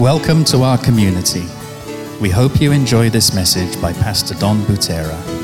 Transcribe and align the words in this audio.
Welcome 0.00 0.44
to 0.44 0.62
our 0.62 0.78
community. 0.78 1.46
We 2.22 2.30
hope 2.30 2.58
you 2.58 2.72
enjoy 2.72 3.10
this 3.10 3.34
message 3.34 3.78
by 3.82 3.92
Pastor 3.92 4.34
Don 4.34 4.62
Butera. 4.62 5.39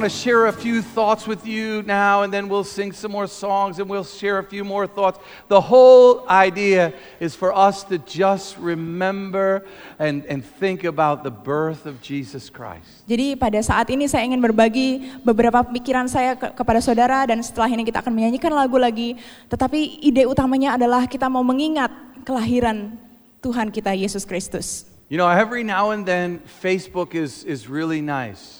Want 0.00 0.08
to 0.08 0.16
share 0.16 0.48
a 0.48 0.52
few 0.52 0.80
thoughts 0.80 1.28
with 1.28 1.44
you 1.44 1.84
now, 1.84 2.24
and 2.24 2.32
then 2.32 2.48
we'll 2.48 2.64
sing 2.64 2.88
some 2.88 3.12
more 3.12 3.28
songs 3.28 3.76
and 3.76 3.84
we'll 3.84 4.00
share 4.00 4.40
a 4.40 4.46
few 4.48 4.64
more 4.64 4.88
thoughts. 4.88 5.20
The 5.52 5.60
whole 5.60 6.24
idea 6.24 6.96
is 7.20 7.36
for 7.36 7.52
us 7.52 7.84
to 7.92 8.00
just 8.08 8.56
remember 8.56 9.60
and, 10.00 10.24
and 10.24 10.40
think 10.40 10.88
about 10.88 11.20
the 11.20 11.28
birth 11.28 11.84
of 11.84 12.00
Jesus 12.00 12.48
Christ. 12.48 13.04
Jadi 13.04 13.36
pada 13.36 13.60
saat 13.60 13.92
ini 13.92 14.08
saya 14.08 14.24
ingin 14.24 14.40
berbagi 14.40 15.20
beberapa 15.20 15.60
pikiran 15.68 16.08
saya 16.08 16.32
ke- 16.32 16.56
kepada 16.56 16.80
saudara 16.80 17.28
dan 17.28 17.44
setelah 17.44 17.68
ini 17.68 17.84
kita 17.84 18.00
akan 18.00 18.16
menyanyikan 18.16 18.56
lagu 18.56 18.80
lagi. 18.80 19.20
Tetapi 19.52 20.00
ide 20.00 20.24
utamanya 20.24 20.80
adalah 20.80 21.04
kita 21.04 21.28
mau 21.28 21.44
mengingat 21.44 21.92
kelahiran 22.24 22.96
Tuhan 23.44 23.68
kita 23.68 23.92
Yesus 23.92 24.24
Kristus. 24.24 24.88
You 25.12 25.20
know, 25.20 25.28
every 25.28 25.60
now 25.60 25.92
and 25.92 26.08
then, 26.08 26.40
Facebook 26.64 27.12
is, 27.12 27.44
is 27.44 27.68
really 27.68 28.00
nice. 28.00 28.59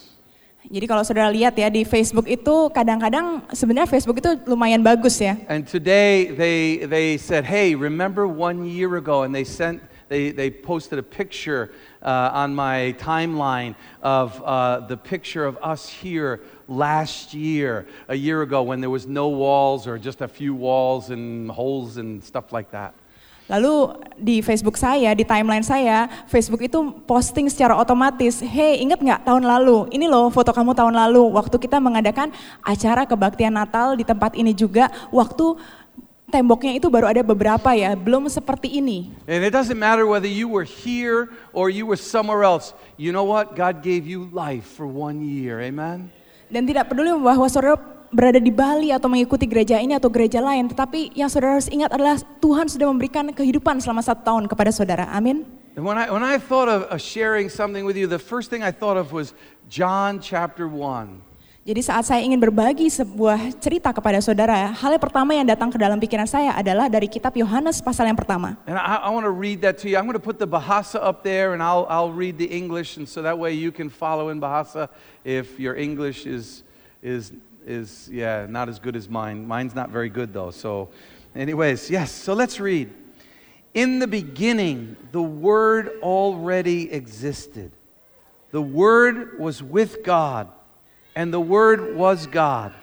Jadi 0.68 0.84
kalau 0.84 1.00
saudara 1.00 1.32
lihat 1.32 1.56
ya 1.56 1.72
di 1.72 1.88
Facebook 1.88 2.28
itu 2.28 2.68
kadang-kadang 2.68 3.40
sebenarnya 3.48 3.88
Facebook 3.88 4.20
itu 4.20 4.36
lumayan 4.44 4.84
bagus 4.84 5.16
ya. 5.16 5.40
And 5.48 5.64
today 5.64 6.36
they, 6.36 6.84
they 6.84 7.16
said, 7.16 7.48
hey, 7.48 7.72
remember 7.72 8.28
one 8.28 8.68
year 8.68 9.00
ago? 9.00 9.24
And 9.24 9.32
they 9.32 9.44
sent, 9.44 9.80
they, 10.12 10.36
they 10.36 10.50
posted 10.52 11.00
a 11.00 11.02
picture 11.02 11.72
uh, 12.04 12.36
on 12.36 12.52
my 12.52 12.92
timeline 13.00 13.74
of 14.02 14.36
uh, 14.44 14.84
the 14.84 14.96
picture 15.00 15.48
of 15.48 15.56
us 15.64 15.88
here 15.88 16.44
last 16.68 17.32
year, 17.32 17.88
a 18.08 18.14
year 18.14 18.42
ago, 18.42 18.62
when 18.62 18.80
there 18.84 18.92
was 18.92 19.06
no 19.06 19.28
walls 19.28 19.88
or 19.88 19.96
just 19.96 20.20
a 20.20 20.28
few 20.28 20.54
walls 20.54 21.08
and 21.08 21.50
holes 21.50 21.96
and 21.96 22.22
stuff 22.22 22.52
like 22.52 22.70
that. 22.72 22.92
Lalu 23.50 23.98
di 24.14 24.38
Facebook 24.46 24.78
saya, 24.78 25.10
di 25.10 25.26
timeline 25.26 25.66
saya, 25.66 26.06
Facebook 26.30 26.62
itu 26.62 26.78
posting 27.02 27.50
secara 27.50 27.74
otomatis, 27.74 28.38
hey 28.38 28.78
inget 28.78 29.02
nggak 29.02 29.26
tahun 29.26 29.42
lalu, 29.42 29.90
ini 29.90 30.06
loh 30.06 30.30
foto 30.30 30.54
kamu 30.54 30.70
tahun 30.70 30.94
lalu, 30.94 31.34
waktu 31.34 31.58
kita 31.58 31.82
mengadakan 31.82 32.30
acara 32.62 33.02
kebaktian 33.02 33.50
Natal 33.50 33.98
di 33.98 34.06
tempat 34.06 34.38
ini 34.38 34.54
juga, 34.54 34.86
waktu 35.10 35.58
temboknya 36.30 36.78
itu 36.78 36.86
baru 36.86 37.10
ada 37.10 37.26
beberapa 37.26 37.74
ya, 37.74 37.98
belum 37.98 38.30
seperti 38.30 38.78
ini. 38.78 39.10
And 39.26 39.42
it 39.42 39.50
doesn't 39.50 39.74
matter 39.74 40.06
whether 40.06 40.30
you 40.30 40.46
were 40.46 40.62
here 40.62 41.34
or 41.50 41.66
you 41.74 41.90
were 41.90 41.98
somewhere 41.98 42.46
else. 42.46 42.70
You 42.94 43.10
know 43.10 43.26
what? 43.26 43.58
God 43.58 43.82
gave 43.82 44.06
you 44.06 44.30
life 44.30 44.62
for 44.78 44.86
one 44.86 45.26
year. 45.26 45.58
Amen? 45.58 46.14
Dan 46.46 46.70
tidak 46.70 46.86
peduli 46.86 47.10
bahwa 47.18 47.50
saudara 47.50 47.78
berada 48.10 48.42
di 48.42 48.50
Bali 48.50 48.90
atau 48.90 49.06
mengikuti 49.06 49.46
gereja 49.46 49.78
ini 49.78 49.94
atau 49.96 50.10
gereja 50.10 50.42
lain, 50.42 50.66
tetapi 50.68 51.14
yang 51.14 51.30
saudara 51.30 51.56
harus 51.58 51.70
ingat 51.70 51.90
adalah 51.94 52.18
Tuhan 52.42 52.66
sudah 52.66 52.86
memberikan 52.90 53.30
kehidupan 53.30 53.78
selama 53.78 54.02
satu 54.02 54.22
tahun 54.26 54.44
kepada 54.50 54.70
saudara. 54.74 55.06
Amin. 55.14 55.46
And 55.78 55.86
when 55.86 55.96
I, 55.96 56.10
when 56.10 56.26
I 56.26 56.36
thought 56.36 56.66
of, 56.66 56.90
of 56.90 56.98
sharing 56.98 57.48
something 57.48 57.86
with 57.86 57.96
you, 57.96 58.10
the 58.10 58.18
first 58.18 58.50
thing 58.50 58.66
I 58.66 58.74
thought 58.74 58.98
of 58.98 59.14
was 59.14 59.32
John 59.70 60.18
chapter 60.18 60.66
1. 60.66 61.30
Jadi 61.60 61.80
saat 61.84 62.08
saya 62.08 62.24
ingin 62.24 62.40
berbagi 62.40 62.88
sebuah 62.88 63.54
cerita 63.60 63.92
kepada 63.94 64.18
saudara, 64.18 64.72
hal 64.74 64.90
yang 64.96 65.04
pertama 65.04 65.36
yang 65.36 65.44
datang 65.44 65.68
ke 65.68 65.78
dalam 65.78 66.00
pikiran 66.00 66.24
saya 66.24 66.56
adalah 66.56 66.88
dari 66.90 67.04
kitab 67.04 67.36
Yohanes 67.36 67.84
pasal 67.84 68.08
yang 68.08 68.16
pertama. 68.16 68.56
And 68.64 68.74
I, 68.74 69.06
I 69.06 69.10
want 69.12 69.28
to 69.28 69.30
read 69.30 69.60
that 69.62 69.76
to 69.84 69.86
you. 69.86 70.00
I'm 70.00 70.08
going 70.08 70.18
to 70.18 70.24
put 70.24 70.40
the 70.40 70.48
Bahasa 70.48 70.98
up 70.98 71.22
there 71.22 71.52
and 71.54 71.62
I'll, 71.62 71.84
I'll 71.86 72.10
read 72.10 72.40
the 72.40 72.48
English, 72.48 72.96
and 72.96 73.06
so 73.06 73.20
that 73.22 73.36
way 73.36 73.52
you 73.52 73.70
can 73.70 73.92
follow 73.92 74.32
in 74.32 74.40
Bahasa 74.40 74.88
if 75.22 75.60
your 75.60 75.76
English 75.76 76.24
is, 76.24 76.64
is, 77.04 77.30
is 77.66 78.08
yeah, 78.12 78.46
not 78.48 78.68
as 78.68 78.78
good 78.78 78.96
as 78.96 79.08
mine. 79.08 79.46
Mine's 79.46 79.74
not 79.74 79.90
very 79.90 80.08
good 80.08 80.32
though. 80.32 80.50
So, 80.50 80.88
anyways, 81.34 81.90
yes, 81.90 82.10
so 82.10 82.34
let's 82.34 82.60
read. 82.60 82.90
In 83.74 84.00
the 84.00 84.06
beginning, 84.06 84.96
the 85.12 85.22
Word 85.22 85.90
already 86.02 86.90
existed. 86.92 87.70
The 88.50 88.62
Word 88.62 89.38
was 89.38 89.62
with 89.62 90.02
God, 90.02 90.48
and 91.14 91.32
the 91.32 91.40
Word 91.40 91.94
was 91.94 92.26
God. 92.26 92.74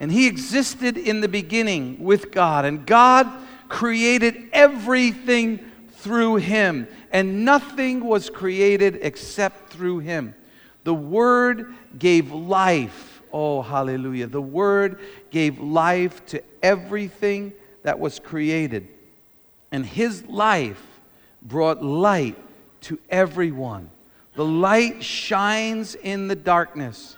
And 0.00 0.10
He 0.10 0.26
existed 0.26 0.96
in 0.96 1.20
the 1.20 1.28
beginning 1.28 2.02
with 2.02 2.30
God. 2.30 2.64
And 2.64 2.86
God 2.86 3.30
created 3.68 4.48
everything 4.52 5.60
through 5.90 6.36
Him. 6.36 6.88
And 7.10 7.44
nothing 7.44 8.04
was 8.04 8.30
created 8.30 8.98
except 9.02 9.72
through 9.72 10.00
Him. 10.00 10.34
The 10.84 10.94
Word 10.94 11.74
gave 11.98 12.32
life. 12.32 13.13
Oh, 13.34 13.62
hallelujah. 13.62 14.28
The 14.28 14.40
Word 14.40 15.00
gave 15.32 15.58
life 15.58 16.24
to 16.26 16.40
everything 16.62 17.52
that 17.82 17.98
was 17.98 18.20
created. 18.20 18.86
And 19.72 19.84
His 19.84 20.24
life 20.26 20.80
brought 21.42 21.82
light 21.84 22.36
to 22.82 23.00
everyone. 23.10 23.90
The 24.36 24.44
light 24.44 25.02
shines 25.02 25.96
in 25.96 26.28
the 26.28 26.36
darkness, 26.36 27.16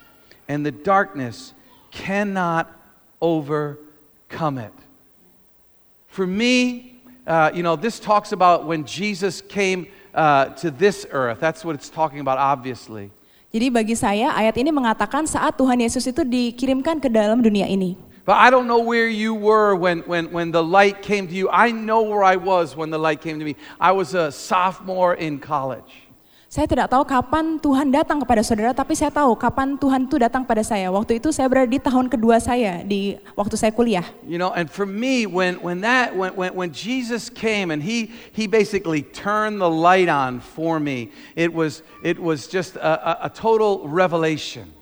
and 0.49 0.65
the 0.65 0.71
darkness 0.72 1.53
cannot 1.91 2.72
overcome 3.21 4.56
it. 4.56 4.72
For 6.06 6.26
me, 6.26 6.99
uh, 7.26 7.50
you 7.53 7.62
know, 7.62 7.76
this 7.76 8.00
talks 8.00 8.32
about 8.32 8.65
when 8.65 8.87
Jesus 8.87 9.43
came 9.43 9.87
uh, 10.15 10.47
to 10.47 10.71
this 10.71 11.06
earth. 11.10 11.41
That's 11.41 11.62
what 11.62 11.75
it's 11.75 11.91
talking 11.91 12.21
about, 12.21 12.38
obviously. 12.38 13.10
Jadi 13.56 13.72
bagi 13.72 13.97
saya 13.97 14.37
ayat 14.37 14.61
ini 14.61 14.69
mengatakan 14.69 15.25
saat 15.25 15.56
Tuhan 15.56 15.81
Yesus 15.81 16.05
itu 16.05 16.21
dikirimkan 16.28 17.00
ke 17.00 17.09
dalam 17.09 17.41
dunia 17.41 17.65
ini. 17.65 17.97
But 18.28 18.37
I 18.37 18.53
don't 18.53 18.69
know 18.69 18.84
where 18.84 19.09
you 19.09 19.33
were 19.33 19.72
when, 19.72 20.05
when, 20.05 20.28
when 20.28 20.53
the 20.53 20.61
light 20.61 21.00
came 21.00 21.25
to 21.25 21.33
you. 21.33 21.49
I 21.49 21.72
know 21.72 22.05
where 22.05 22.21
I 22.21 22.37
was 22.37 22.77
when 22.77 22.93
the 22.93 23.00
light 23.00 23.25
came 23.25 23.41
to 23.41 23.47
me. 23.49 23.56
I 23.81 23.97
was 23.97 24.12
a 24.12 24.28
sophomore 24.28 25.17
in 25.17 25.41
college. 25.41 25.89
Saya 26.56 26.65
tidak 26.72 26.89
tahu 26.89 27.05
kapan 27.05 27.61
Tuhan 27.61 27.93
datang 27.93 28.17
kepada 28.25 28.41
saudara, 28.41 28.72
tapi 28.72 28.97
saya 28.97 29.12
tahu 29.12 29.37
kapan 29.37 29.77
Tuhan 29.77 30.09
itu 30.09 30.17
datang 30.17 30.41
pada 30.41 30.65
saya. 30.65 30.89
Waktu 30.89 31.21
itu 31.21 31.28
saya 31.28 31.53
berada 31.53 31.69
di 31.69 31.77
tahun 31.77 32.09
kedua 32.09 32.41
saya 32.41 32.81
di 32.81 33.21
waktu 33.37 33.61
saya 33.61 33.69
kuliah. 33.77 34.09
You 34.25 34.41
know, 34.41 34.56
and 34.56 34.65
for 34.65 34.89
me, 34.89 35.28
when, 35.28 35.61
when 35.61 35.84
that 35.84 36.17
when, 36.17 36.33
when, 36.33 36.56
when 36.56 36.72
Jesus 36.72 37.28
came 37.28 37.69
and 37.69 37.84
he 37.84 38.09
he 38.33 38.49
basically 38.49 39.05
turned 39.05 39.61
the 39.61 39.69
light 39.69 40.09
on 40.09 40.41
for 40.41 40.81
me, 40.81 41.12
it 41.37 41.53
was 41.53 41.84
it 42.00 42.17
was 42.17 42.49
just 42.49 42.81
a, 42.81 43.05
a, 43.05 43.28
a 43.28 43.31
total 43.37 43.84
revelation. 43.84 44.73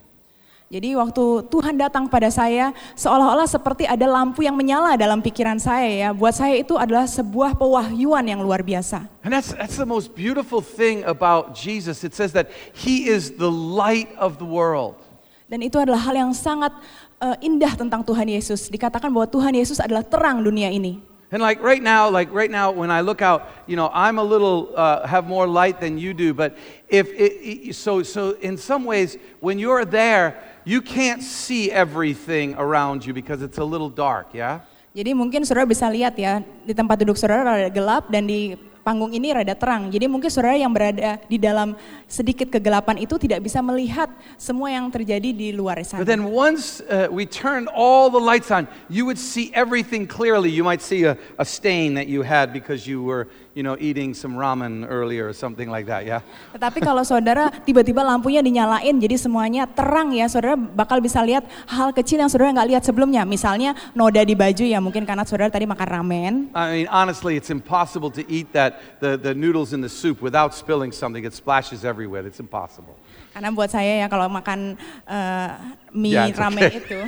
Jadi 0.75 0.99
waktu 0.99 1.47
Tuhan 1.55 1.79
datang 1.79 2.11
pada 2.11 2.27
saya, 2.35 2.75
seolah-olah 2.99 3.47
seperti 3.47 3.87
ada 3.87 4.11
lampu 4.11 4.43
yang 4.43 4.59
menyala 4.59 4.99
dalam 4.99 5.23
pikiran 5.23 5.55
saya 5.55 5.87
ya. 5.87 6.09
Buat 6.11 6.35
saya 6.35 6.59
itu 6.59 6.75
adalah 6.75 7.07
sebuah 7.07 7.55
pewahyuan 7.55 8.27
yang 8.27 8.43
luar 8.43 8.59
biasa. 8.59 9.07
And 9.23 9.31
that's 9.31 9.55
that's 9.55 9.79
the 9.79 9.87
most 9.87 10.19
beautiful 10.19 10.59
thing 10.59 11.07
about 11.07 11.55
Jesus. 11.55 12.03
It 12.03 12.11
says 12.11 12.35
that 12.35 12.51
he 12.75 13.07
is 13.07 13.39
the 13.39 13.47
light 13.47 14.11
of 14.19 14.43
the 14.43 14.49
world. 14.51 14.99
Dan 15.47 15.62
itu 15.62 15.79
adalah 15.79 16.11
hal 16.11 16.19
yang 16.19 16.35
sangat 16.35 16.75
eh, 17.23 17.47
indah 17.47 17.79
tentang 17.79 18.03
Tuhan 18.03 18.27
Yesus. 18.27 18.67
Dikatakan 18.67 19.15
bahwa 19.15 19.31
Tuhan 19.31 19.55
Yesus 19.55 19.79
adalah 19.79 20.03
terang 20.03 20.43
dunia 20.43 20.75
ini. 20.75 20.99
And 21.31 21.43
like 21.43 21.62
right 21.62 21.83
now, 21.83 22.11
like 22.11 22.31
right 22.35 22.51
now, 22.51 22.71
when 22.71 22.91
I 22.91 23.03
look 23.03 23.23
out, 23.23 23.47
you 23.67 23.75
know, 23.75 23.91
I'm 23.95 24.19
a 24.19 24.23
little 24.23 24.71
uh, 24.75 25.06
have 25.06 25.27
more 25.27 25.47
light 25.47 25.79
than 25.79 25.99
you 25.99 26.15
do. 26.15 26.35
But 26.35 26.55
if 26.87 27.11
it, 27.11 27.75
so, 27.75 28.03
so 28.03 28.39
in 28.39 28.59
some 28.59 28.85
ways, 28.85 29.19
when 29.39 29.59
you're 29.59 29.85
there, 29.85 30.39
you 30.64 30.80
can't 30.80 31.22
see 31.22 31.70
everything 31.70 32.56
around 32.56 33.04
you 33.04 33.12
because 33.12 33.44
it's 33.44 33.60
a 33.60 33.64
little 33.64 33.92
dark. 33.92 34.32
Yeah. 34.32 34.64
Jadi 34.94 35.10
mungkin 35.10 35.42
saudara 35.42 35.66
bisa 35.66 35.91
lihat 35.91 36.14
ya, 36.14 36.41
di 36.62 36.70
tempat 36.70 37.02
duduk 37.02 37.19
saudara 37.19 37.42
rada 37.42 37.70
gelap 37.70 38.06
dan 38.08 38.30
di 38.30 38.54
panggung 38.84 39.10
ini 39.16 39.32
rada 39.32 39.56
terang. 39.56 39.88
Jadi 39.88 40.06
mungkin 40.06 40.28
saudara 40.28 40.54
yang 40.60 40.70
berada 40.70 41.19
di 41.25 41.41
dalam 41.41 41.72
sedikit 42.06 42.52
kegelapan 42.52 43.00
itu 43.00 43.16
tidak 43.16 43.40
bisa 43.40 43.64
melihat 43.64 44.12
semua 44.37 44.69
yang 44.69 44.93
terjadi 44.93 45.32
di 45.32 45.49
luar 45.56 45.81
But 45.96 46.06
then 46.06 46.31
once 46.31 46.84
uh, 46.87 47.08
we 47.10 47.25
turned 47.25 47.67
all 47.72 48.12
the 48.12 48.20
lights 48.20 48.52
on, 48.52 48.69
you 48.87 49.08
would 49.08 49.19
see 49.19 49.50
everything 49.56 50.06
clearly. 50.06 50.52
You 50.52 50.62
might 50.62 50.84
see 50.84 51.08
a, 51.08 51.17
a 51.40 51.46
stain 51.49 51.96
that 51.96 52.06
you 52.06 52.22
had 52.22 52.52
because 52.52 52.87
you 52.87 53.02
were, 53.02 53.26
you 53.55 53.62
know, 53.62 53.79
eating 53.79 54.12
some 54.12 54.35
ramen 54.35 54.83
earlier 54.91 55.31
or 55.31 55.33
something 55.33 55.71
like 55.71 55.87
that. 55.87 56.03
Yeah. 56.03 56.27
Tetapi 56.53 56.83
kalau 56.83 57.06
saudara 57.06 57.55
tiba-tiba 57.62 58.03
lampunya 58.03 58.43
dinyalain 58.43 58.99
jadi 58.99 59.15
semuanya 59.15 59.71
terang 59.71 60.11
ya, 60.11 60.27
saudara 60.27 60.59
bakal 60.59 60.99
bisa 60.99 61.23
lihat 61.23 61.47
hal 61.71 61.95
kecil 61.95 62.19
yang 62.19 62.29
saudara 62.29 62.51
nggak 62.51 62.69
lihat 62.75 62.83
sebelumnya. 62.83 63.23
Misalnya 63.23 63.79
noda 63.95 64.21
di 64.27 64.35
baju 64.35 64.67
ya 64.67 64.83
mungkin 64.83 65.06
karena 65.06 65.23
saudara 65.23 65.49
tadi 65.55 65.71
makan 65.71 65.89
ramen. 65.89 66.35
I 66.53 66.83
mean, 66.83 66.89
honestly, 66.91 67.39
it's 67.39 67.55
impossible 67.55 68.11
to 68.19 68.27
eat 68.27 68.51
that, 68.53 68.99
the, 68.99 69.15
the 69.15 69.33
noodles 69.33 69.71
in 69.73 69.81
the 69.81 69.91
soup 69.91 70.19
without 70.19 70.53
spilling 70.53 70.91
something. 70.91 71.23
It 71.23 71.33
splashes 71.33 71.87
everywhere. 71.87 72.27
It's 72.27 72.43
impossible. 72.43 72.99
Karena 73.31 73.55
buat 73.55 73.71
saya 73.71 74.03
ya 74.03 74.06
kalau 74.11 74.27
makan 74.31 74.79
eh, 75.06 75.51
mie 75.95 76.15
Ya, 76.15 76.31
it's 76.31 76.39
ramen 76.39 76.71
okay. 76.71 76.79
itu 76.79 77.01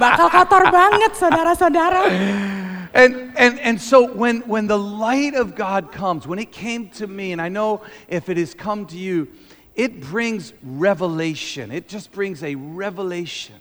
bakal 0.00 0.32
kotor 0.32 0.64
banget 0.72 1.12
saudara-saudara. 1.16 2.02
And, 2.96 3.36
and, 3.36 3.60
and 3.60 3.76
so 3.76 4.08
when, 4.08 4.40
when 4.48 4.66
the 4.66 4.78
light 4.78 5.36
of 5.36 5.52
God 5.54 5.92
comes, 5.92 6.24
when 6.26 6.38
it 6.38 6.50
came 6.50 6.88
to 6.96 7.06
me, 7.06 7.32
and 7.32 7.42
I 7.44 7.52
know 7.52 7.84
if 8.08 8.30
it 8.32 8.40
has 8.40 8.54
come 8.56 8.86
to 8.86 8.96
you, 8.96 9.28
it 9.74 10.00
brings 10.00 10.54
revelation. 10.64 11.68
It 11.70 11.92
just 11.92 12.08
brings 12.08 12.40
a 12.40 12.56
revelation. 12.56 13.60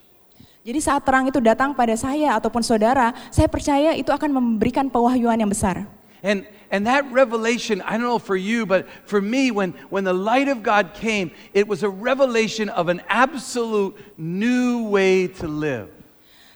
Jadi 0.64 0.80
saat 0.80 1.04
terang 1.04 1.28
itu 1.28 1.44
datang 1.44 1.76
pada 1.76 2.00
saya 2.00 2.40
ataupun 2.40 2.64
saudara, 2.64 3.12
saya 3.28 3.52
percaya 3.52 3.92
itu 4.00 4.08
akan 4.08 4.32
memberikan 4.32 4.88
pewahyuan 4.88 5.36
yang 5.36 5.52
besar. 5.52 5.84
And, 6.24 6.48
and 6.72 6.88
that 6.88 7.04
revelation, 7.12 7.84
I 7.84 8.00
don't 8.00 8.08
know 8.08 8.24
for 8.24 8.40
you, 8.40 8.64
but 8.64 8.88
for 9.04 9.20
me, 9.20 9.52
when, 9.52 9.76
when 9.92 10.08
the 10.08 10.16
light 10.16 10.48
of 10.48 10.64
God 10.64 10.96
came, 10.96 11.36
it 11.52 11.68
was 11.68 11.84
a 11.84 11.92
revelation 11.92 12.72
of 12.72 12.88
an 12.88 13.04
absolute 13.12 14.00
new 14.16 14.88
way 14.88 15.28
to 15.44 15.46
live. 15.46 15.95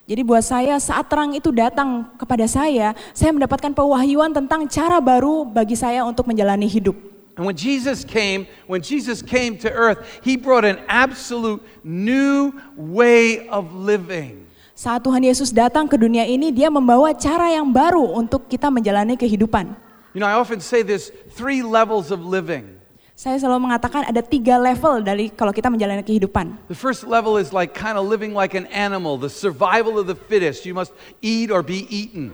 Jadi 0.10 0.26
buat 0.26 0.42
saya 0.42 0.82
saat 0.82 1.06
terang 1.06 1.38
itu 1.38 1.54
datang 1.54 2.10
kepada 2.18 2.50
saya, 2.50 2.98
saya 3.14 3.30
mendapatkan 3.30 3.70
pewahyuan 3.70 4.34
tentang 4.34 4.66
cara 4.66 4.98
baru 4.98 5.46
bagi 5.46 5.78
saya 5.78 6.02
untuk 6.02 6.26
menjalani 6.26 6.66
hidup. 6.66 6.98
And 7.38 7.46
when 7.46 7.54
Jesus 7.54 8.02
came, 8.02 8.50
when 8.66 8.82
Jesus 8.82 9.22
came 9.22 9.54
to 9.62 9.70
earth, 9.70 10.02
he 10.26 10.34
brought 10.34 10.66
an 10.66 10.82
absolute 10.90 11.62
new 11.86 12.50
way 12.74 13.46
of 13.54 13.70
living. 13.78 14.50
Saat 14.74 15.06
Tuhan 15.06 15.22
Yesus 15.22 15.54
datang 15.54 15.86
ke 15.86 15.94
dunia 15.94 16.26
ini, 16.26 16.50
dia 16.50 16.74
membawa 16.74 17.14
cara 17.14 17.54
yang 17.54 17.70
baru 17.70 18.02
untuk 18.18 18.50
kita 18.50 18.74
menjalani 18.74 19.14
kehidupan. 19.14 19.78
You 20.18 20.26
know, 20.26 20.28
I 20.28 20.42
often 20.42 20.58
say 20.58 20.82
there's 20.82 21.14
three 21.38 21.62
levels 21.62 22.10
of 22.10 22.26
living. 22.26 22.79
Saya 23.20 23.36
selalu 23.36 23.68
mengatakan 23.68 24.08
ada 24.08 24.24
tiga 24.24 24.56
level 24.56 25.04
dari 25.04 25.28
kalau 25.28 25.52
kita 25.52 25.68
menjalani 25.68 26.08
kehidupan. 26.08 26.56
The 26.72 26.80
first 26.80 27.04
level 27.04 27.36
is 27.36 27.52
like 27.52 27.76
kind 27.76 28.00
of 28.00 28.08
living 28.08 28.32
like 28.32 28.56
an 28.56 28.64
animal, 28.72 29.20
the 29.20 29.28
survival 29.28 30.00
of 30.00 30.08
the 30.08 30.16
fittest. 30.16 30.64
You 30.64 30.72
must 30.72 30.96
eat 31.20 31.52
or 31.52 31.60
be 31.60 31.84
eaten. 31.92 32.32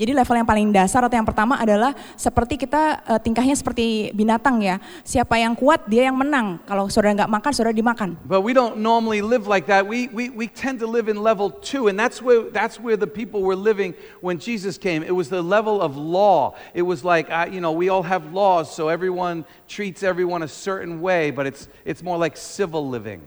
Jadi 0.00 0.16
level 0.16 0.36
yang 0.40 0.48
paling 0.48 0.68
dasar 0.72 1.04
atau 1.04 1.12
yang 1.12 1.28
pertama 1.28 1.60
adalah 1.60 1.92
seperti 2.16 2.56
kita 2.56 3.04
uh, 3.04 3.20
tingkahnya 3.20 3.52
seperti 3.52 4.08
binatang 4.16 4.64
ya. 4.64 4.80
Siapa 5.04 5.36
yang 5.36 5.52
kuat 5.52 5.84
dia 5.84 6.08
yang 6.08 6.16
menang. 6.16 6.56
Kalau 6.64 6.88
saudara 6.88 7.24
nggak 7.24 7.32
makan, 7.32 7.50
saudara 7.52 7.76
dimakan. 7.76 8.16
But 8.24 8.40
we 8.40 8.56
don't 8.56 8.80
normally 8.80 9.20
live 9.20 9.44
like 9.44 9.68
that. 9.68 9.84
We, 9.84 10.08
we, 10.08 10.32
we 10.32 10.48
tend 10.48 10.80
to 10.80 10.88
live 10.88 11.12
in 11.12 11.20
level 11.20 11.50
two, 11.50 11.88
and 11.92 12.00
that's 12.00 12.24
where, 12.24 12.48
that's 12.48 12.80
where 12.80 12.96
the 12.96 13.06
people 13.06 13.44
were 13.44 13.56
living 13.56 13.92
when 14.24 14.40
Jesus 14.40 14.80
came. 14.80 15.04
It 15.04 15.12
was 15.12 15.28
the 15.28 15.42
level 15.42 15.82
of 15.84 15.96
law. 15.96 16.56
It 16.72 16.82
was 16.82 17.04
like, 17.04 17.28
uh, 17.28 17.48
you 17.52 17.60
know, 17.60 17.72
we 17.72 17.92
all 17.92 18.02
have 18.02 18.32
laws, 18.32 18.72
so 18.72 18.88
everyone 18.88 19.44
treats 19.68 20.02
everyone 20.02 20.42
a 20.42 20.48
certain 20.48 21.00
way, 21.00 21.30
but 21.30 21.46
it's, 21.46 21.68
it's 21.84 22.02
more 22.02 22.16
like 22.16 22.36
civil 22.36 22.88
living. 22.88 23.20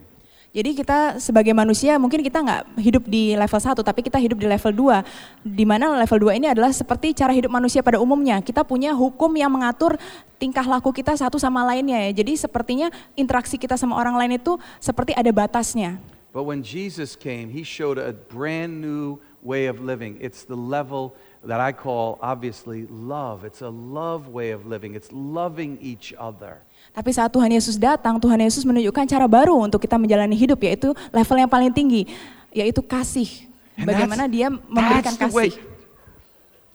Jadi 0.55 0.71
kita 0.71 1.19
sebagai 1.19 1.51
manusia 1.51 1.99
mungkin 1.99 2.23
kita 2.23 2.39
nggak 2.39 2.79
hidup 2.79 3.03
di 3.11 3.35
level 3.35 3.59
1 3.59 3.75
tapi 3.75 3.99
kita 3.99 4.15
hidup 4.15 4.39
di 4.39 4.47
level 4.47 4.71
2. 4.71 5.03
Di 5.43 5.67
mana 5.67 5.99
level 5.99 6.31
2 6.31 6.39
ini 6.39 6.47
adalah 6.47 6.71
seperti 6.71 7.11
cara 7.11 7.35
hidup 7.35 7.51
manusia 7.51 7.83
pada 7.83 7.99
umumnya. 7.99 8.39
Kita 8.39 8.63
punya 8.63 8.95
hukum 8.95 9.35
yang 9.35 9.51
mengatur 9.51 9.99
tingkah 10.39 10.63
laku 10.63 10.95
kita 10.95 11.11
satu 11.19 11.35
sama 11.35 11.67
lainnya 11.67 11.99
ya. 12.07 12.23
Jadi 12.23 12.39
sepertinya 12.39 12.87
interaksi 13.19 13.59
kita 13.59 13.75
sama 13.75 13.99
orang 13.99 14.15
lain 14.15 14.39
itu 14.39 14.55
seperti 14.79 15.11
ada 15.11 15.27
batasnya. 15.27 15.99
But 16.31 16.47
when 16.47 16.63
Jesus 16.63 17.19
came, 17.19 17.51
he 17.51 17.67
showed 17.67 17.99
a 17.99 18.15
brand 18.15 18.79
new 18.79 19.19
way 19.43 19.67
of 19.67 19.83
living. 19.83 20.15
It's 20.23 20.47
the 20.47 20.55
level 20.55 21.19
that 21.43 21.59
I 21.59 21.75
call 21.75 22.15
obviously 22.23 22.87
love. 22.87 23.43
It's 23.43 23.59
a 23.59 23.71
love 23.71 24.31
way 24.31 24.55
of 24.55 24.63
living. 24.63 24.95
It's 24.95 25.11
loving 25.11 25.79
each 25.83 26.15
other. 26.15 26.63
Tapi 26.91 27.09
saat 27.11 27.31
Tuhan 27.31 27.49
Yesus 27.51 27.75
datang, 27.79 28.19
Tuhan 28.19 28.39
Yesus 28.39 28.67
menunjukkan 28.67 29.05
cara 29.07 29.25
baru 29.25 29.55
untuk 29.57 29.81
kita 29.81 29.95
menjalani 29.95 30.35
hidup, 30.35 30.59
yaitu 30.63 30.91
level 31.09 31.37
yang 31.39 31.51
paling 31.51 31.71
tinggi, 31.71 32.07
yaitu 32.51 32.83
kasih. 32.83 33.47
Bagaimana 33.75 34.29
dia 34.29 34.47
memberikan 34.51 35.15
kasih. 35.15 35.59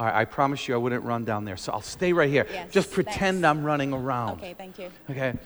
All 0.00 0.08
right, 0.08 0.16
I 0.16 0.24
promise 0.24 0.64
you 0.64 0.72
I 0.72 0.80
wouldn't 0.80 1.04
run 1.04 1.28
down 1.28 1.44
there, 1.44 1.60
so 1.60 1.72
I'll 1.76 1.84
stay 1.84 2.16
right 2.16 2.32
here. 2.32 2.48
Yes, 2.48 2.72
just 2.72 2.88
pretend 2.88 3.44
thanks. 3.44 3.52
I'm 3.52 3.60
running 3.60 3.92
around. 3.92 4.40
Oke, 4.40 4.56
thank 4.56 4.80
you. 4.80 4.88
Okay? 5.12 5.36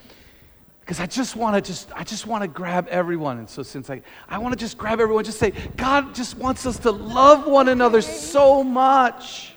Because 0.79 1.01
I 1.01 1.07
just 1.07 1.35
want 1.35 1.59
to 1.59 1.61
just 1.65 1.91
I 1.91 2.05
just 2.05 2.31
want 2.31 2.43
to 2.43 2.49
grab 2.49 2.87
everyone. 2.87 3.39
And 3.39 3.51
so 3.51 3.67
since 3.67 3.91
I 3.91 3.99
I 4.31 4.39
want 4.39 4.55
to 4.55 4.61
just 4.61 4.79
grab 4.79 5.01
everyone, 5.01 5.25
just 5.25 5.43
say, 5.43 5.51
God 5.75 6.15
just 6.15 6.39
wants 6.39 6.67
us 6.71 6.79
to 6.87 6.93
love 6.93 7.51
one 7.51 7.67
another 7.67 7.99
so 7.99 8.63
much. 8.63 9.57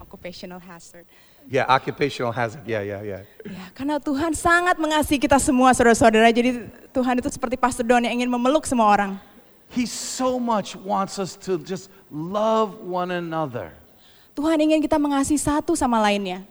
Occupational 0.00 0.60
hazard. 0.60 1.04
Yeah, 1.48 1.64
occupational 1.64 2.28
hazard. 2.28 2.60
Yeah, 2.68 2.84
yeah, 2.84 3.00
yeah. 3.00 3.22
Ya, 3.40 3.64
karena 3.72 3.96
Tuhan 3.96 4.36
sangat 4.36 4.76
mengasihi 4.76 5.16
kita 5.16 5.40
semua 5.40 5.72
saudara-saudara. 5.72 6.28
Jadi 6.28 6.68
Tuhan 6.92 7.24
itu 7.24 7.32
seperti 7.32 7.56
Pastor 7.56 7.88
Don 7.88 8.04
yang 8.04 8.20
ingin 8.20 8.28
memeluk 8.28 8.68
semua 8.68 8.84
orang. 8.84 9.16
He 9.72 9.88
so 9.88 10.36
much 10.36 10.76
wants 10.76 11.16
us 11.16 11.40
to 11.48 11.56
just 11.56 11.88
love 12.12 12.76
one 12.84 13.08
another. 13.08 13.72
Tuhan 14.36 14.60
ingin 14.60 14.84
kita 14.84 15.00
mengasihi 15.00 15.40
satu 15.40 15.72
sama 15.72 15.96
lainnya. 16.04 16.44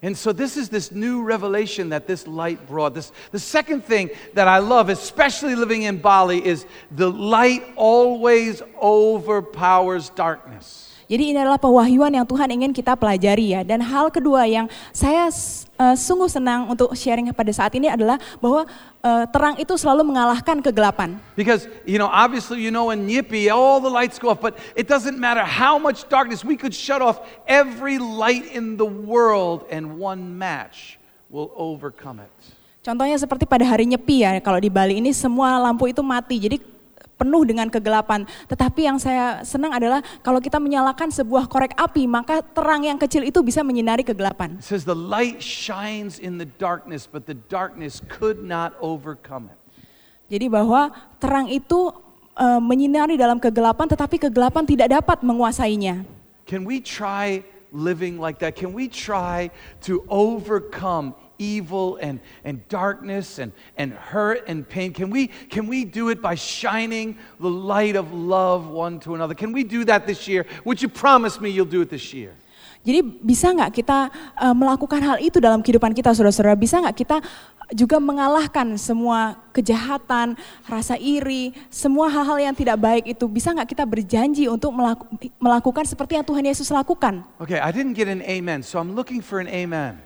And 0.00 0.16
so 0.16 0.32
this 0.32 0.56
is 0.56 0.72
this 0.72 0.92
new 0.94 1.20
revelation 1.20 1.92
that 1.92 2.08
this 2.08 2.24
light 2.24 2.64
brought. 2.64 2.96
This 2.96 3.12
the 3.34 3.42
second 3.42 3.84
thing 3.84 4.08
that 4.32 4.48
I 4.48 4.64
love, 4.64 4.88
especially 4.88 5.60
living 5.60 5.84
in 5.84 6.00
Bali, 6.00 6.40
is 6.40 6.64
the 6.88 7.10
light 7.10 7.68
always 7.76 8.62
overpowers 8.80 10.08
darkness. 10.08 10.87
Jadi 11.08 11.32
ini 11.32 11.40
adalah 11.40 11.56
pewahyuan 11.56 12.12
yang 12.12 12.28
Tuhan 12.28 12.52
ingin 12.52 12.70
kita 12.76 12.92
pelajari 12.92 13.56
ya. 13.56 13.64
Dan 13.64 13.80
hal 13.80 14.12
kedua 14.12 14.44
yang 14.44 14.68
saya 14.92 15.32
uh, 15.80 15.96
sungguh 15.96 16.28
senang 16.28 16.68
untuk 16.68 16.92
sharing 16.92 17.32
pada 17.32 17.48
saat 17.48 17.72
ini 17.72 17.88
adalah 17.88 18.20
bahwa 18.44 18.68
uh, 19.00 19.24
terang 19.32 19.56
itu 19.56 19.72
selalu 19.80 20.04
mengalahkan 20.04 20.60
kegelapan. 20.60 21.16
Because, 21.32 21.64
you 21.88 21.96
know, 21.96 22.12
obviously, 22.12 22.60
you 22.60 22.68
know, 22.68 22.92
in 22.92 23.08
Yippee, 23.08 23.48
all 23.48 23.80
the 23.80 23.88
lights 23.88 24.20
go 24.20 24.36
off, 24.36 24.44
but 24.44 24.60
it 24.76 24.84
doesn't 24.84 25.16
matter 25.16 25.40
how 25.40 25.80
much 25.80 26.04
darkness, 26.12 26.44
we 26.44 26.60
could 26.60 26.76
shut 26.76 27.00
off 27.00 27.24
every 27.48 27.96
light 27.96 28.44
in 28.52 28.76
the 28.76 28.84
world, 28.86 29.64
and 29.72 29.96
one 29.96 30.36
match 30.36 31.00
will 31.32 31.48
overcome 31.56 32.20
it. 32.20 32.32
Contohnya 32.84 33.16
seperti 33.16 33.48
pada 33.48 33.64
hari 33.64 33.88
nyepi 33.88 34.28
ya, 34.28 34.36
kalau 34.44 34.60
di 34.60 34.68
Bali 34.68 35.00
ini 35.00 35.16
semua 35.16 35.56
lampu 35.56 35.88
itu 35.88 36.04
mati, 36.04 36.36
jadi 36.36 36.56
penuh 37.18 37.42
dengan 37.42 37.66
kegelapan. 37.66 38.22
Tetapi 38.46 38.86
yang 38.86 38.96
saya 39.02 39.42
senang 39.42 39.74
adalah 39.74 40.00
kalau 40.22 40.38
kita 40.38 40.62
menyalakan 40.62 41.10
sebuah 41.10 41.50
korek 41.50 41.74
api, 41.74 42.06
maka 42.06 42.40
terang 42.40 42.86
yang 42.86 42.96
kecil 42.96 43.26
itu 43.26 43.42
bisa 43.42 43.66
menyinari 43.66 44.06
kegelapan. 44.06 44.56
It 44.62 44.64
says, 44.64 44.86
the 44.86 44.96
light 44.96 45.42
shines 45.42 46.22
in 46.22 46.38
the 46.38 46.46
darkness, 46.46 47.10
but 47.10 47.26
the 47.26 47.36
darkness 47.50 47.98
could 48.06 48.46
not 48.46 48.78
overcome 48.78 49.50
it. 49.50 49.58
Jadi 50.28 50.46
bahwa 50.46 50.94
terang 51.18 51.50
itu 51.50 51.90
eh, 52.38 52.60
menyinari 52.62 53.18
dalam 53.18 53.42
kegelapan, 53.42 53.90
tetapi 53.90 54.30
kegelapan 54.30 54.62
tidak 54.62 55.02
dapat 55.02 55.18
menguasainya. 55.26 56.06
Can 56.46 56.64
we 56.64 56.80
try 56.80 57.44
living 57.72 58.16
like 58.16 58.38
that? 58.40 58.56
Can 58.56 58.72
we 58.72 58.88
try 58.88 59.52
to 59.84 60.00
overcome 60.08 61.12
evil 61.38 61.98
and, 62.02 62.20
and 62.44 62.66
darkness 62.68 63.38
and, 63.38 63.52
and 63.76 63.92
hurt 63.92 64.44
and 64.46 64.68
pain? 64.68 64.92
Can 64.92 65.10
we, 65.10 65.28
can 65.48 65.66
we 65.66 65.84
do 65.84 66.10
it 66.10 66.20
by 66.20 66.34
shining 66.34 67.16
the 67.40 67.50
light 67.50 67.96
of 67.96 68.12
love 68.12 68.68
one 68.68 69.00
to 69.00 69.14
another? 69.14 69.34
Can 69.34 69.52
we 69.52 69.64
do 69.64 69.84
that 69.86 70.06
this 70.06 70.28
year? 70.28 70.46
Would 70.64 70.82
you 70.82 70.88
promise 70.88 71.40
me 71.40 71.50
you'll 71.50 71.64
do 71.64 71.80
it 71.80 71.90
this 71.90 72.12
year? 72.12 72.34
Jadi 72.88 73.02
bisa 73.02 73.50
nggak 73.52 73.84
kita 73.84 74.08
eh, 74.38 74.54
melakukan 74.54 75.02
hal 75.02 75.18
itu 75.20 75.42
dalam 75.42 75.60
kehidupan 75.60 75.92
kita, 75.92 76.14
saudara-saudara? 76.14 76.56
Bisa 76.56 76.78
nggak 76.78 76.96
kita 76.96 77.16
juga 77.74 78.00
mengalahkan 78.00 78.64
semua 78.80 79.36
kejahatan, 79.52 80.32
rasa 80.64 80.96
iri, 80.96 81.52
semua 81.68 82.08
hal-hal 82.08 82.38
yang 82.40 82.54
tidak 82.56 82.80
baik 82.80 83.04
itu? 83.12 83.28
Bisa 83.28 83.52
nggak 83.52 83.68
kita 83.76 83.84
berjanji 83.84 84.48
untuk 84.48 84.72
melaku- 84.72 85.10
melakukan 85.36 85.84
seperti 85.84 86.16
yang 86.16 86.24
Tuhan 86.24 86.44
Yesus 86.48 86.72
lakukan? 86.72 87.20
Okay, 87.36 87.60
I 87.60 87.68
didn't 87.68 87.92
get 87.92 88.08
an 88.08 88.24
amen, 88.24 88.64
so 88.64 88.80
I'm 88.80 88.96
looking 88.96 89.20
for 89.20 89.36
an 89.42 89.50
amen. 89.50 90.00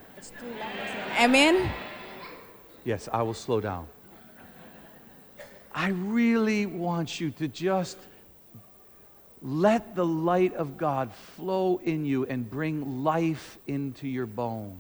Amin. 1.23 1.71
Yes, 2.83 3.07
I 3.07 3.23
will 3.23 3.39
slow 3.39 3.63
down. 3.63 3.87
I 5.71 5.95
really 5.95 6.67
want 6.67 7.23
you 7.23 7.31
to 7.39 7.47
just 7.47 7.95
let 9.39 9.95
the 9.95 10.03
light 10.03 10.51
of 10.59 10.75
God 10.75 11.15
flow 11.15 11.79
in 11.87 12.03
you 12.03 12.27
and 12.27 12.43
bring 12.43 13.07
life 13.07 13.55
into 13.71 14.11
your 14.11 14.27
bones. 14.27 14.75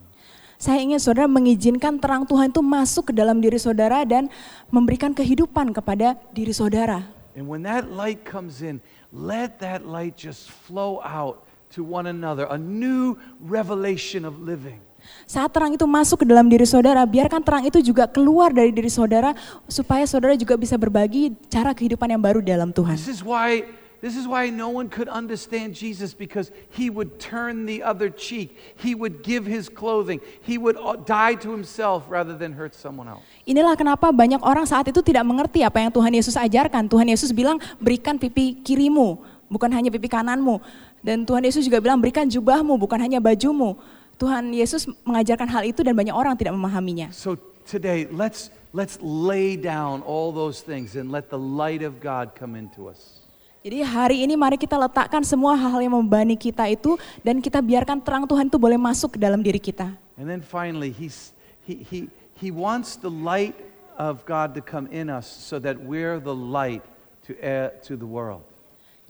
Saya 0.59 0.83
ingin 0.83 0.99
saudara 0.99 1.31
mengizinkan 1.31 2.03
terang 2.03 2.27
Tuhan 2.27 2.51
itu 2.51 2.63
masuk 2.63 3.11
ke 3.11 3.13
dalam 3.15 3.39
diri 3.39 3.59
saudara 3.59 4.03
dan 4.03 4.27
memberikan 4.67 5.15
kehidupan 5.15 5.71
kepada 5.71 6.19
diri 6.35 6.51
saudara. 6.51 7.07
And 7.39 7.47
when 7.47 7.63
that 7.67 7.87
light 7.87 8.27
comes 8.27 8.67
in, 8.67 8.83
let 9.15 9.63
that 9.63 9.87
light 9.87 10.19
just 10.19 10.51
flow 10.51 10.99
out 11.07 11.47
to 11.79 11.87
one 11.87 12.11
another, 12.11 12.51
a 12.51 12.59
new 12.59 13.15
revelation 13.39 14.27
of 14.27 14.43
living. 14.43 14.83
Saat 15.27 15.55
terang 15.55 15.73
itu 15.73 15.87
masuk 15.87 16.23
ke 16.23 16.27
dalam 16.27 16.47
diri 16.51 16.67
saudara, 16.67 17.07
biarkan 17.07 17.41
terang 17.41 17.65
itu 17.65 17.79
juga 17.81 18.11
keluar 18.11 18.53
dari 18.53 18.75
diri 18.75 18.91
saudara 18.91 19.33
supaya 19.71 20.05
saudara 20.05 20.37
juga 20.37 20.59
bisa 20.59 20.77
berbagi 20.77 21.33
cara 21.49 21.73
kehidupan 21.73 22.11
yang 22.11 22.23
baru 22.23 22.45
dalam 22.45 22.75
Tuhan. 22.75 22.99
This 22.99 23.09
is 23.09 23.23
why 23.25 23.65
this 24.03 24.19
is 24.19 24.27
why 24.27 24.51
no 24.51 24.67
one 24.67 24.91
could 24.91 25.07
understand 25.07 25.79
Jesus 25.79 26.11
because 26.11 26.51
he 26.75 26.91
would 26.91 27.23
turn 27.23 27.65
the 27.71 27.81
other 27.87 28.11
cheek. 28.11 28.59
He 28.75 28.99
would 28.99 29.23
give 29.23 29.47
his 29.47 29.71
clothing. 29.71 30.19
He 30.43 30.59
would 30.59 30.75
uh, 30.75 30.99
die 30.99 31.39
to 31.41 31.55
himself 31.55 32.11
rather 32.11 32.35
than 32.35 32.53
hurt 32.53 32.75
someone 32.75 33.07
else. 33.07 33.23
Inilah 33.47 33.79
kenapa 33.79 34.11
banyak 34.11 34.43
orang 34.43 34.67
saat 34.67 34.91
itu 34.91 34.99
tidak 35.07 35.23
mengerti 35.23 35.63
apa 35.63 35.79
yang 35.79 35.95
Tuhan 35.95 36.13
Yesus 36.19 36.35
ajarkan. 36.35 36.91
Tuhan 36.91 37.07
Yesus 37.09 37.31
bilang, 37.31 37.63
berikan 37.79 38.19
pipi 38.19 38.59
kirimu, 38.61 39.23
bukan 39.47 39.71
hanya 39.71 39.89
pipi 39.89 40.11
kananmu. 40.11 40.59
Dan 41.03 41.23
Tuhan 41.23 41.43
Yesus 41.47 41.67
juga 41.67 41.79
bilang, 41.79 42.03
berikan 42.03 42.27
jubahmu, 42.27 42.75
bukan 42.79 42.99
hanya 42.99 43.23
bajumu. 43.23 43.79
Tuhan 44.19 44.53
Yesus 44.55 44.87
mengajarkan 45.05 45.49
hal 45.49 45.63
itu 45.67 45.81
dan 45.83 45.97
banyak 45.97 46.15
orang 46.15 46.37
tidak 46.39 46.55
memahaminya. 46.55 47.11
So 47.13 47.37
today, 47.65 48.07
let's, 48.11 48.53
let's 48.73 48.99
lay 49.03 49.57
down 49.57 50.03
all 50.03 50.31
those 50.31 50.63
things 50.63 50.95
and 50.95 51.11
let 51.11 51.31
the 51.31 51.41
light 51.41 51.83
of 51.83 51.99
God 51.99 52.37
come 52.37 52.55
into 52.55 52.89
us. 52.89 53.23
Jadi 53.63 53.79
hari 53.87 54.27
ini 54.27 54.35
mari 54.35 54.59
kita 54.59 54.75
letakkan 54.75 55.23
semua 55.23 55.55
hal-hal 55.55 55.87
yang 55.87 55.95
membebani 55.95 56.35
kita 56.35 56.67
itu 56.67 56.99
dan 57.23 57.39
kita 57.39 57.63
biarkan 57.63 58.03
terang 58.03 58.27
Tuhan 58.27 58.51
itu 58.51 58.59
boleh 58.59 58.75
masuk 58.75 59.15
ke 59.15 59.19
dalam 59.23 59.39
diri 59.39 59.63
kita. 59.63 59.95
And 60.19 60.27
then 60.27 60.43
finally, 60.43 60.91
he's, 60.91 61.31
he, 61.63 61.79
he, 61.87 61.99
he 62.35 62.51
wants 62.51 62.99
the 62.99 63.11
light 63.11 63.55
of 63.95 64.27
God 64.27 64.59
to 64.59 64.61
come 64.61 64.91
in 64.91 65.07
us 65.07 65.31
so 65.31 65.63
that 65.63 65.79
we're 65.79 66.19
the 66.19 66.35
light 66.35 66.83
to, 67.31 67.39
uh, 67.39 67.71
to 67.87 67.95
the 67.95 68.07
world. 68.07 68.43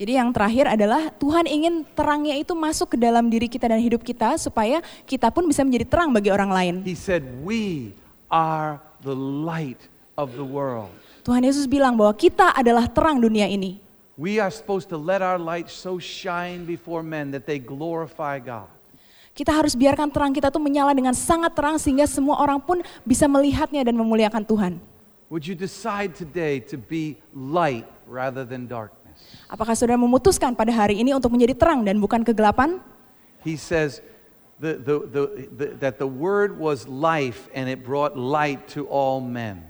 Jadi 0.00 0.16
yang 0.16 0.32
terakhir 0.32 0.72
adalah 0.72 1.12
Tuhan 1.20 1.44
ingin 1.44 1.84
terangnya 1.92 2.32
itu 2.40 2.56
masuk 2.56 2.96
ke 2.96 2.96
dalam 2.96 3.28
diri 3.28 3.44
kita 3.44 3.68
dan 3.68 3.76
hidup 3.76 4.00
kita 4.00 4.40
supaya 4.40 4.80
kita 5.04 5.28
pun 5.28 5.44
bisa 5.44 5.60
menjadi 5.60 5.84
terang 5.84 6.08
bagi 6.08 6.32
orang 6.32 6.48
lain. 6.48 6.74
He 6.80 6.96
said, 6.96 7.20
We 7.44 7.92
are 8.32 8.80
the 9.04 9.12
light 9.12 9.84
of 10.16 10.32
the 10.32 10.46
world. 10.48 10.88
Tuhan 11.22 11.44
Yesus 11.44 11.68
bilang 11.68 11.94
bahwa 12.00 12.16
kita 12.16 12.56
adalah 12.56 12.88
terang 12.88 13.20
dunia 13.20 13.44
ini. 13.46 13.84
We 14.16 14.40
are 14.40 14.48
supposed 14.48 14.88
to 14.92 14.98
let 15.00 15.20
our 15.20 15.40
light 15.40 15.68
so 15.68 16.00
shine 16.00 16.64
before 16.64 17.04
men 17.04 17.28
that 17.36 17.44
they 17.44 17.60
glorify 17.60 18.40
God. 18.40 18.72
Kita 19.32 19.48
harus 19.48 19.72
biarkan 19.72 20.12
terang 20.12 20.32
kita 20.36 20.52
tuh 20.52 20.60
menyala 20.60 20.92
dengan 20.92 21.16
sangat 21.16 21.56
terang 21.56 21.80
sehingga 21.80 22.04
semua 22.04 22.36
orang 22.40 22.60
pun 22.60 22.84
bisa 23.04 23.24
melihatnya 23.24 23.80
dan 23.84 23.96
memuliakan 23.96 24.44
Tuhan. 24.44 24.72
Would 25.32 25.48
you 25.48 25.56
decide 25.56 26.12
today 26.12 26.60
to 26.68 26.76
be 26.76 27.16
light 27.32 27.88
rather 28.04 28.44
than 28.44 28.68
darkness? 28.68 29.01
Apakah 29.52 29.76
saudara 29.76 30.00
memutuskan 30.00 30.56
pada 30.56 30.72
hari 30.72 31.04
ini 31.04 31.12
untuk 31.12 31.28
menjadi 31.28 31.52
terang 31.52 31.84
dan 31.84 32.00
bukan 32.00 32.24
kegelapan? 32.24 32.80
He 33.44 33.60
says 33.60 34.00
the, 34.56 34.78
the, 34.78 34.96
the, 35.04 35.22
the, 35.50 35.66
that 35.82 36.00
the 36.00 36.08
word 36.08 36.56
was 36.56 36.88
life 36.88 37.50
and 37.52 37.68
it 37.68 37.84
brought 37.84 38.16
light 38.16 38.64
to 38.72 38.88
all 38.88 39.20
men. 39.20 39.66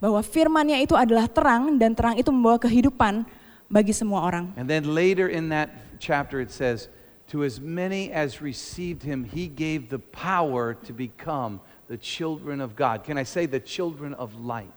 Bahwa 0.00 0.24
firmannya 0.24 0.80
itu 0.80 0.96
adalah 0.96 1.28
terang 1.28 1.76
dan 1.76 1.92
terang 1.92 2.16
itu 2.16 2.32
membawa 2.32 2.56
kehidupan 2.56 3.26
bagi 3.66 3.92
semua 3.92 4.24
orang. 4.24 4.52
And 4.56 4.68
then 4.68 4.94
later 4.94 5.28
in 5.28 5.50
that 5.50 5.70
chapter 5.98 6.40
it 6.40 6.54
says, 6.54 6.88
To 7.30 7.44
as 7.44 7.60
many 7.60 8.10
as 8.10 8.42
received 8.42 9.06
him, 9.06 9.22
he 9.22 9.46
gave 9.46 9.88
the 9.88 10.02
power 10.02 10.74
to 10.82 10.92
become 10.92 11.60
the 11.86 11.94
children 11.96 12.60
of 12.60 12.74
God. 12.74 13.04
Can 13.04 13.18
I 13.18 13.22
say 13.22 13.46
the 13.46 13.60
children 13.60 14.14
of 14.14 14.34
light? 14.34 14.74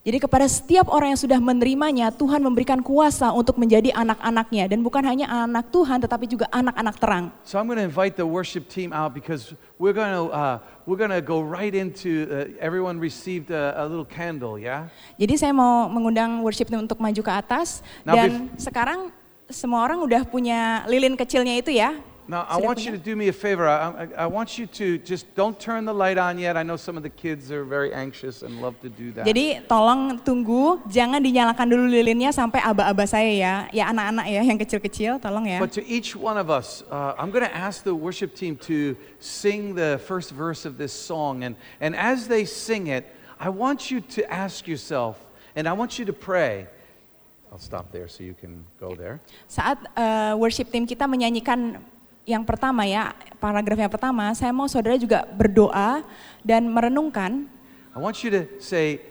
Jadi 0.00 0.16
kepada 0.16 0.48
setiap 0.48 0.88
orang 0.88 1.12
yang 1.12 1.20
sudah 1.20 1.36
menerimanya, 1.36 2.08
Tuhan 2.08 2.40
memberikan 2.40 2.80
kuasa 2.80 3.36
untuk 3.36 3.60
menjadi 3.60 3.92
anak-anaknya. 3.92 4.64
Dan 4.72 4.80
bukan 4.80 5.04
hanya 5.04 5.28
anak 5.28 5.68
Tuhan, 5.68 6.00
tetapi 6.00 6.24
juga 6.24 6.48
anak-anak 6.48 6.96
terang. 6.96 7.24
So 7.44 7.60
I'm 7.60 7.68
going 7.68 7.76
to 7.76 7.84
invite 7.84 8.16
the 8.16 8.24
worship 8.24 8.64
team 8.72 8.96
out 8.96 9.12
because 9.12 9.52
we're 9.76 9.92
going 9.92 10.08
to 10.08 10.32
uh, 10.32 10.56
we're 10.88 10.96
going 10.96 11.12
to 11.12 11.20
go 11.20 11.44
right 11.44 11.76
into 11.76 12.24
uh, 12.32 12.48
everyone 12.64 12.96
received 12.96 13.52
a, 13.52 13.76
a 13.76 13.84
little 13.84 14.08
candle, 14.08 14.56
yeah. 14.56 14.88
Jadi 15.20 15.36
saya 15.36 15.52
mau 15.52 15.92
mengundang 15.92 16.40
worship 16.40 16.72
team 16.72 16.80
untuk 16.80 16.96
maju 16.96 17.20
ke 17.20 17.32
atas. 17.36 17.84
Now, 18.00 18.16
Dan 18.16 18.56
sekarang 18.56 19.12
semua 19.52 19.84
orang 19.84 20.00
udah 20.00 20.24
punya 20.24 20.80
lilin 20.88 21.12
kecilnya 21.12 21.60
itu 21.60 21.76
ya. 21.76 21.92
Now 22.28 22.46
I 22.48 22.58
want 22.58 22.84
you 22.84 22.92
to 22.92 22.98
do 22.98 23.16
me 23.16 23.28
a 23.28 23.32
favor. 23.32 23.66
I, 23.66 24.06
I, 24.06 24.24
I 24.24 24.26
want 24.26 24.58
you 24.58 24.66
to 24.78 24.98
just 24.98 25.26
don't 25.34 25.58
turn 25.58 25.84
the 25.84 25.92
light 25.92 26.18
on 26.18 26.38
yet. 26.38 26.56
I 26.56 26.62
know 26.62 26.76
some 26.76 26.96
of 26.96 27.02
the 27.02 27.10
kids 27.10 27.50
are 27.50 27.64
very 27.64 27.92
anxious 27.92 28.42
and 28.42 28.62
love 28.62 28.78
to 28.82 28.88
do 28.88 29.10
that. 29.12 29.26
Jadi 29.26 29.66
tolong 29.66 30.20
tunggu, 30.22 30.78
jangan 30.86 31.18
dinyalakan 31.18 31.66
dulu 31.66 31.90
lilinnya 31.90 32.30
sampai 32.30 32.62
aba-aba 32.62 33.06
saya 33.06 33.32
ya. 33.34 33.54
Ya 33.74 33.90
anak-anak 33.90 34.26
ya 34.30 34.40
yang 34.46 34.58
kecil-kecil, 34.58 35.18
tolong 35.18 35.50
ya. 35.50 35.58
But 35.58 35.74
to 35.74 35.82
each 35.86 36.14
one 36.14 36.38
of 36.38 36.50
us, 36.50 36.84
uh, 36.86 37.18
I'm 37.18 37.34
going 37.34 37.44
to 37.44 37.56
ask 37.56 37.82
the 37.82 37.94
worship 37.94 38.34
team 38.38 38.54
to 38.70 38.94
sing 39.18 39.74
the 39.74 39.98
first 40.06 40.30
verse 40.30 40.62
of 40.62 40.78
this 40.78 40.92
song. 40.92 41.42
And, 41.42 41.56
and 41.82 41.96
as 41.98 42.28
they 42.28 42.44
sing 42.46 42.86
it, 42.86 43.10
I 43.40 43.48
want 43.48 43.90
you 43.90 44.00
to 44.14 44.20
ask 44.30 44.68
yourself, 44.68 45.18
and 45.56 45.66
I 45.66 45.72
want 45.72 45.98
you 45.98 46.04
to 46.04 46.12
pray. 46.12 46.68
I'll 47.50 47.58
stop 47.58 47.90
there 47.90 48.06
so 48.06 48.22
you 48.22 48.38
can 48.38 48.62
go 48.78 48.94
there. 48.94 49.18
Saat 49.50 49.82
uh, 49.98 50.38
worship 50.38 50.70
team 50.70 50.86
kita 50.86 51.10
menyanyikan 51.10 51.82
yang 52.28 52.44
pertama 52.44 52.84
ya, 52.84 53.16
paragraf 53.40 53.78
yang 53.78 53.92
pertama, 53.92 54.32
saya 54.36 54.52
mau 54.52 54.68
saudara 54.68 54.96
juga 55.00 55.24
berdoa 55.24 56.04
dan 56.44 56.68
merenungkan. 56.68 57.48
I 57.90 57.98
want 57.98 58.22
you 58.22 58.30
to 58.30 58.46
say, 58.62 59.02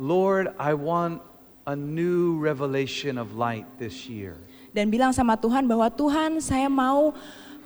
Lord, 0.00 0.50
I 0.58 0.74
want 0.74 1.22
a 1.68 1.76
new 1.76 2.40
revelation 2.40 3.20
of 3.20 3.36
light 3.36 3.68
this 3.76 4.08
year. 4.08 4.34
Dan 4.72 4.88
bilang 4.88 5.12
sama 5.12 5.36
Tuhan 5.36 5.68
bahwa 5.68 5.88
Tuhan 5.92 6.40
saya 6.40 6.66
mau 6.72 7.12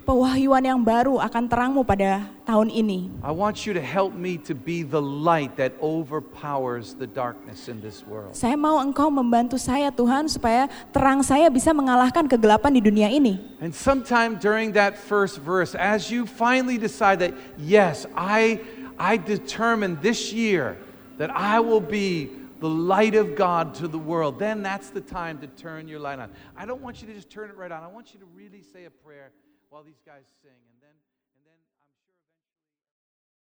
pewahyuan 0.03 0.67
yang 0.67 0.83
baru 0.83 1.23
akan 1.23 1.47
terangmu 1.47 1.87
pada 1.87 2.27
tahun 2.43 2.69
ini. 2.69 3.09
I 3.23 3.31
want 3.31 3.65
you 3.65 3.73
to 3.73 3.81
help 3.81 4.13
me 4.13 4.37
to 4.45 4.53
be 4.53 4.83
the 4.83 5.01
light 5.01 5.55
that 5.57 5.73
overpowers 5.79 6.99
the 6.99 7.07
darkness 7.07 7.71
in 7.71 7.79
this 7.79 8.03
world. 8.03 8.35
Saya 8.35 8.59
mau 8.59 8.83
engkau 8.83 9.09
membantu 9.09 9.57
saya 9.57 9.95
Tuhan 9.95 10.27
supaya 10.27 10.67
terang 10.91 11.23
saya 11.23 11.47
bisa 11.49 11.71
mengalahkan 11.71 12.27
kegelapan 12.27 12.75
di 12.75 12.83
dunia 12.83 13.09
ini. 13.09 13.39
And 13.63 13.71
sometime 13.71 14.37
during 14.43 14.75
that 14.75 14.99
first 14.99 15.39
verse, 15.39 15.79
as 15.79 16.11
you 16.11 16.27
finally 16.27 16.77
decide 16.77 17.23
that, 17.23 17.33
yes, 17.55 18.05
I, 18.19 18.59
I 18.99 19.17
determined 19.17 20.03
this 20.03 20.35
year 20.35 20.77
that 21.23 21.31
I 21.31 21.63
will 21.63 21.83
be 21.83 22.43
the 22.63 22.71
light 22.71 23.15
of 23.15 23.35
God 23.35 23.75
to 23.83 23.89
the 23.89 23.99
world, 23.99 24.39
then 24.39 24.63
that's 24.63 24.91
the 24.91 25.03
time 25.03 25.39
to 25.43 25.47
turn 25.47 25.89
your 25.89 25.99
light 25.99 26.19
on. 26.19 26.31
I 26.57 26.67
don't 26.67 26.81
want 26.81 27.03
you 27.03 27.09
to 27.11 27.15
just 27.15 27.31
turn 27.31 27.51
it 27.51 27.57
right 27.57 27.71
on. 27.71 27.83
I 27.83 27.91
want 27.91 28.15
you 28.15 28.21
to 28.21 28.27
really 28.35 28.63
say 28.63 28.87
a 28.87 28.91
prayer 28.91 29.31
while 29.73 29.83
these 29.83 30.03
guys 30.05 30.29
sing. 30.43 30.72